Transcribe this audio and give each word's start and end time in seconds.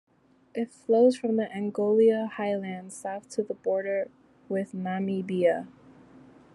It 0.55 0.73
flows 0.73 1.15
from 1.15 1.35
the 1.35 1.47
Angola 1.53 2.25
highlands 2.25 2.95
south 2.95 3.29
to 3.35 3.43
the 3.43 3.53
border 3.53 4.09
with 4.49 4.71
Namibia. 4.73 5.67